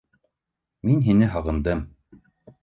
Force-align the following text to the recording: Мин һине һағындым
Мин 0.89 1.03
һине 1.09 1.29
һағындым 1.35 1.85